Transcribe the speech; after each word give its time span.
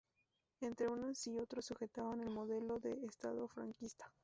Entre 0.61 0.87
unas 0.87 1.27
y 1.27 1.37
otros 1.37 1.63
sujetaban 1.65 2.21
el 2.21 2.31
modelo 2.31 2.79
de 2.79 2.93
Estado 3.05 3.47
franquista. 3.47 4.11